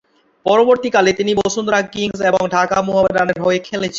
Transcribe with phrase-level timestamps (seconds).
[0.45, 3.89] পরবর্তীকালে, তিনি বসুন্ধরা কিংস এবং ঢাকা মোহামেডানের হয়ে খেলেছেন।